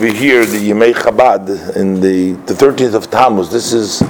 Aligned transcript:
over 0.00 0.10
here 0.10 0.46
the 0.46 0.70
Yemei 0.70 0.94
Chabad 0.94 1.76
in 1.76 2.00
the, 2.00 2.32
the 2.46 2.54
13th 2.54 2.94
of 2.94 3.10
Tammuz. 3.10 3.50
This 3.50 3.74
is 3.74 4.00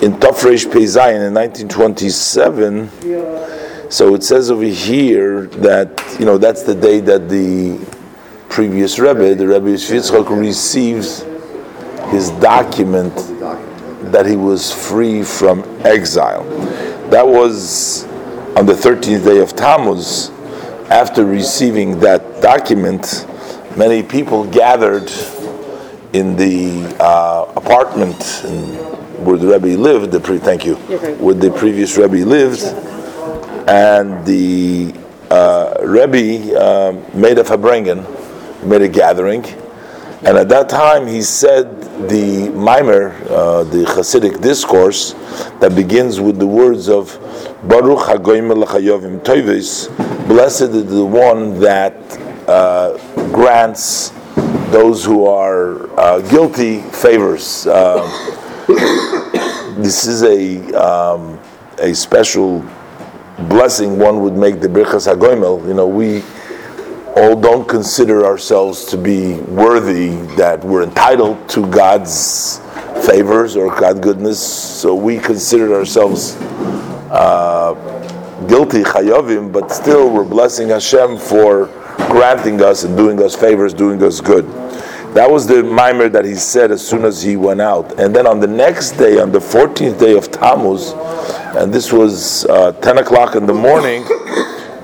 in 0.00 0.14
Tafresh 0.14 0.64
Peizayin 0.72 1.26
in 1.26 1.34
1927. 1.34 3.90
So 3.90 4.14
it 4.14 4.24
says 4.24 4.50
over 4.50 4.62
here 4.62 5.48
that, 5.48 6.16
you 6.18 6.24
know, 6.24 6.38
that's 6.38 6.62
the 6.62 6.74
day 6.74 7.00
that 7.00 7.28
the 7.28 7.78
previous 8.48 8.98
Rebbe, 8.98 9.34
the 9.34 9.46
Rebbe 9.46 9.66
Yitzchak, 9.66 10.30
receives 10.30 11.26
his 12.10 12.30
document 12.40 13.14
that 14.10 14.24
he 14.24 14.36
was 14.36 14.72
free 14.72 15.22
from 15.22 15.62
exile. 15.84 16.44
That 17.10 17.28
was 17.28 18.06
on 18.56 18.64
the 18.64 18.72
13th 18.72 19.26
day 19.26 19.40
of 19.40 19.54
Tammuz. 19.54 20.30
After 20.88 21.26
receiving 21.26 22.00
that 22.00 22.40
document, 22.40 23.26
many 23.76 24.02
people 24.02 24.44
gathered 24.44 25.10
in 26.12 26.36
the 26.36 26.96
uh, 27.00 27.52
apartment 27.56 28.42
in, 28.44 28.74
where 29.24 29.36
the 29.36 29.46
Rebbe 29.46 29.80
lived. 29.80 30.10
The 30.10 30.20
pre, 30.20 30.38
thank 30.38 30.64
you, 30.64 30.76
where 31.16 31.34
the 31.34 31.50
previous 31.50 31.96
Rebbe 31.96 32.24
lived, 32.24 32.62
and 33.68 34.24
the 34.24 34.94
uh, 35.30 35.76
Rebbe 35.82 36.58
uh, 36.58 36.92
made 37.14 37.38
a 37.38 37.44
farbrengen, 37.44 38.04
made 38.64 38.82
a 38.82 38.88
gathering, 38.88 39.44
and 40.24 40.36
at 40.36 40.48
that 40.48 40.68
time 40.68 41.06
he 41.06 41.22
said 41.22 41.80
the 42.08 42.48
mimer, 42.50 43.10
uh, 43.28 43.64
the 43.64 43.84
Hasidic 43.84 44.40
discourse 44.40 45.12
that 45.60 45.74
begins 45.74 46.20
with 46.20 46.38
the 46.38 46.46
words 46.46 46.88
of 46.88 47.12
Baruch 47.64 48.06
Hagoimel 48.06 48.64
Lachayovim 48.64 49.20
Toivis, 49.20 49.88
blessed 50.26 50.62
is 50.62 50.86
the 50.86 51.04
one 51.04 51.60
that 51.60 51.94
grants 53.32 54.10
those 54.70 55.04
who 55.04 55.26
are 55.26 55.88
uh, 55.98 56.20
guilty 56.30 56.80
favors. 56.80 57.66
Uh, 57.66 58.02
this 59.78 60.06
is 60.06 60.22
a 60.22 60.72
um, 60.74 61.38
a 61.78 61.94
special 61.94 62.64
blessing 63.48 63.98
one 63.98 64.20
would 64.22 64.34
make 64.34 64.60
the 64.60 64.68
Birchas 64.68 65.06
Hagoimel. 65.06 65.66
You 65.66 65.74
know, 65.74 65.86
we 65.86 66.22
all 67.16 67.40
don't 67.40 67.68
consider 67.68 68.24
ourselves 68.24 68.84
to 68.86 68.96
be 68.96 69.34
worthy, 69.34 70.10
that 70.36 70.62
we're 70.64 70.82
entitled 70.82 71.48
to 71.50 71.66
God's 71.70 72.58
favors 73.06 73.56
or 73.56 73.74
God's 73.74 74.00
goodness. 74.00 74.40
So 74.40 74.94
we 74.94 75.18
consider 75.18 75.74
ourselves 75.74 76.36
uh, 77.10 77.74
guilty, 78.48 78.82
chayovim, 78.82 79.52
but 79.52 79.70
still 79.70 80.10
we're 80.10 80.24
blessing 80.24 80.68
Hashem 80.68 81.16
for 81.18 81.70
granting 82.06 82.62
us 82.62 82.84
and 82.84 82.96
doing 82.96 83.22
us 83.22 83.34
favors, 83.34 83.74
doing 83.74 84.02
us 84.02 84.20
good. 84.20 84.46
That 85.14 85.30
was 85.30 85.46
the 85.46 85.62
mimer 85.62 86.08
that 86.10 86.24
he 86.24 86.34
said 86.34 86.70
as 86.70 86.86
soon 86.86 87.04
as 87.04 87.22
he 87.22 87.36
went 87.36 87.60
out. 87.60 87.98
And 87.98 88.14
then 88.14 88.26
on 88.26 88.40
the 88.40 88.46
next 88.46 88.92
day, 88.92 89.18
on 89.18 89.32
the 89.32 89.38
14th 89.38 89.98
day 89.98 90.16
of 90.16 90.30
Tammuz, 90.30 90.92
and 91.56 91.72
this 91.72 91.92
was 91.92 92.44
uh, 92.46 92.72
10 92.72 92.98
o'clock 92.98 93.34
in 93.34 93.46
the 93.46 93.54
morning, 93.54 94.04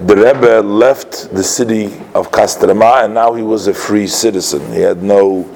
the 0.06 0.16
Rebbe 0.16 0.60
left 0.66 1.32
the 1.34 1.44
city 1.44 1.86
of 2.14 2.30
Kostroma, 2.30 3.04
and 3.04 3.14
now 3.14 3.34
he 3.34 3.42
was 3.42 3.68
a 3.68 3.74
free 3.74 4.06
citizen. 4.06 4.72
He 4.72 4.80
had 4.80 5.02
no 5.02 5.48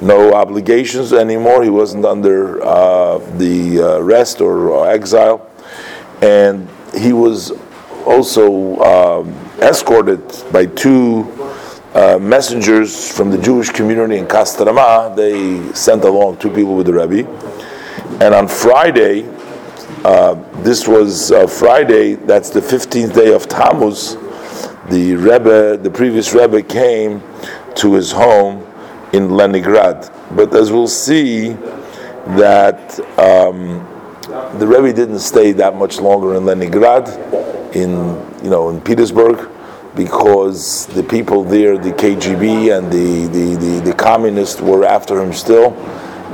no 0.00 0.32
obligations 0.32 1.12
anymore. 1.12 1.62
He 1.62 1.70
wasn't 1.70 2.06
under 2.06 2.62
uh, 2.64 3.18
the 3.36 3.82
uh, 3.82 4.00
rest 4.00 4.40
or, 4.40 4.70
or, 4.70 4.90
exile, 4.90 5.46
and 6.22 6.68
he 6.96 7.12
was 7.12 7.52
also 8.06 8.78
um, 8.80 9.32
escorted 9.60 10.22
by 10.52 10.66
two 10.66 11.30
uh, 11.94 12.18
messengers 12.20 13.10
from 13.10 13.30
the 13.30 13.38
Jewish 13.38 13.70
community 13.70 14.16
in 14.16 14.26
Kostroma. 14.26 15.14
They 15.14 15.72
sent 15.74 16.04
along 16.04 16.38
two 16.38 16.50
people 16.50 16.76
with 16.76 16.86
the 16.86 16.94
Rebbe, 16.94 17.28
and 18.20 18.34
on 18.34 18.48
Friday 18.48 19.28
uh, 20.04 20.34
this 20.62 20.88
was 20.88 21.30
uh, 21.30 21.46
Friday, 21.46 22.14
that's 22.14 22.48
the 22.48 22.60
15th 22.60 23.14
day 23.14 23.34
of 23.34 23.46
Tammuz. 23.48 24.16
The 24.88 25.14
Rebbe, 25.14 25.76
the 25.76 25.90
previous 25.90 26.32
Rebbe 26.32 26.62
came 26.62 27.22
to 27.74 27.94
his 27.94 28.10
home 28.10 28.66
in 29.12 29.28
Leningrad. 29.28 30.10
But 30.34 30.54
as 30.54 30.72
we'll 30.72 30.88
see, 30.88 31.50
that 32.38 32.98
um, 33.18 33.86
the 34.58 34.66
Rebbe 34.66 34.92
didn't 34.94 35.18
stay 35.18 35.52
that 35.52 35.76
much 35.76 36.00
longer 36.00 36.34
in 36.34 36.46
Leningrad, 36.46 37.06
in 37.74 37.90
you 38.42 38.50
know 38.50 38.70
in 38.70 38.80
Petersburg, 38.80 39.48
because 39.96 40.86
the 40.86 41.02
people 41.02 41.44
there, 41.44 41.76
the 41.78 41.92
KGB 41.92 42.76
and 42.76 42.92
the, 42.92 43.26
the, 43.26 43.56
the, 43.56 43.80
the 43.90 43.92
communists 43.94 44.60
were 44.60 44.84
after 44.84 45.20
him 45.20 45.32
still 45.32 45.74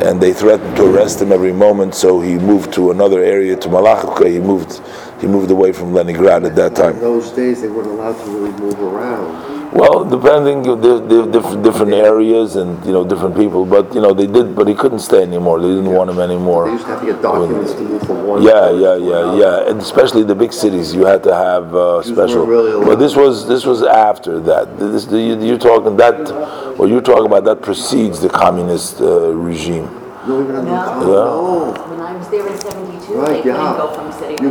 and 0.04 0.20
they 0.20 0.32
threatened 0.32 0.76
to 0.76 0.84
arrest 0.84 1.22
him 1.22 1.32
every 1.32 1.52
moment. 1.52 1.94
So 1.94 2.20
he 2.20 2.34
moved 2.34 2.72
to 2.74 2.90
another 2.90 3.22
area, 3.22 3.56
to 3.56 3.68
Malakhovka. 3.68 4.30
He 4.30 4.38
moved, 4.38 4.82
he 5.20 5.26
moved 5.26 5.50
away 5.50 5.72
from 5.72 5.94
Leningrad 5.94 6.44
at 6.44 6.54
that 6.56 6.76
time. 6.76 6.94
In 6.94 7.00
those 7.00 7.30
days, 7.30 7.62
they 7.62 7.68
weren't 7.68 7.88
allowed 7.88 8.22
to 8.24 8.30
really 8.30 8.52
move 8.60 8.78
around. 8.78 9.55
Well, 9.72 10.04
depending, 10.04 10.62
the, 10.62 10.76
the 10.76 11.26
different 11.26 11.62
different 11.62 11.92
areas 11.92 12.56
and 12.56 12.84
you 12.86 12.92
know 12.92 13.04
different 13.04 13.36
people, 13.36 13.66
but 13.66 13.94
you 13.94 14.00
know 14.00 14.14
they 14.14 14.26
did, 14.26 14.54
but 14.54 14.68
he 14.68 14.74
couldn't 14.74 15.00
stay 15.00 15.22
anymore. 15.22 15.60
They 15.60 15.68
didn't 15.68 15.90
want 15.90 16.08
him 16.10 16.18
anymore. 16.18 16.66
They 16.66 16.72
used 16.72 16.84
to 16.84 16.90
have 16.92 17.00
to 17.00 17.06
get 17.06 17.22
documents 17.22 17.72
to 17.74 17.80
move 17.80 18.02
from 18.06 18.26
one. 18.26 18.42
Yeah, 18.42 18.70
yeah, 18.70 18.96
yeah, 18.96 19.18
another. 19.18 19.38
yeah, 19.38 19.70
and 19.70 19.80
especially 19.80 20.22
the 20.24 20.34
big 20.34 20.52
cities, 20.52 20.94
you 20.94 21.04
had 21.04 21.22
to 21.24 21.34
have 21.34 21.74
uh, 21.74 22.02
special. 22.02 22.46
really. 22.46 22.84
But 22.86 22.96
this 22.96 23.16
was 23.16 23.46
this 23.46 23.66
was 23.66 23.82
after 23.82 24.40
that. 24.40 24.78
This 24.78 25.06
you, 25.10 25.38
you're 25.42 25.58
talking 25.58 25.96
that, 25.96 26.16
what 26.78 26.88
you're 26.88 27.02
talking 27.02 27.26
about 27.26 27.44
that 27.44 27.60
precedes 27.62 28.20
the 28.20 28.28
communist 28.28 29.00
uh, 29.00 29.30
regime. 29.34 29.88
No, 30.26 30.42
even 30.42 30.56
on 30.56 30.64
the 30.64 30.70
No. 30.72 31.00
no. 31.06 31.82
When 31.90 32.00
I 32.00 32.16
was 32.16 32.28
there 32.30 32.46
in 32.46 32.58
seventy-two, 32.58 33.14
Right, 33.14 33.28
they 33.28 33.42
couldn't 33.42 33.76
go 33.76 33.94
from 33.94 34.12
city 34.12 34.36
to 34.36 34.42
They 34.42 34.50